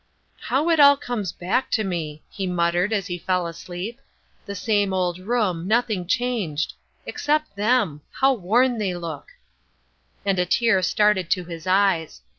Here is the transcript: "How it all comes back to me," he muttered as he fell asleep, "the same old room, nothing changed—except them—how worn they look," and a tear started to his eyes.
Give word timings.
"How 0.39 0.71
it 0.71 0.79
all 0.79 0.97
comes 0.97 1.31
back 1.31 1.69
to 1.77 1.83
me," 1.83 2.23
he 2.31 2.47
muttered 2.47 2.91
as 2.91 3.05
he 3.05 3.19
fell 3.19 3.45
asleep, 3.45 4.01
"the 4.47 4.55
same 4.55 4.93
old 4.95 5.19
room, 5.19 5.67
nothing 5.67 6.07
changed—except 6.07 7.55
them—how 7.55 8.33
worn 8.33 8.79
they 8.79 8.95
look," 8.95 9.27
and 10.25 10.39
a 10.39 10.45
tear 10.47 10.81
started 10.81 11.29
to 11.29 11.45
his 11.45 11.67
eyes. 11.67 12.21